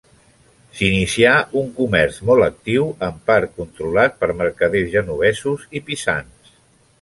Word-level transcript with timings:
S'inicià 0.77 1.33
un 1.61 1.67
comerç 1.75 2.17
molt 2.29 2.45
actiu, 2.45 2.87
en 3.09 3.19
part 3.33 3.53
controlat 3.61 4.17
per 4.23 4.31
mercaders 4.41 4.91
genovesos 4.97 5.69
i 5.81 5.85
pisans. 5.93 6.57